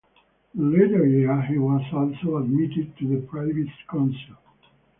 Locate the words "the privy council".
3.07-4.35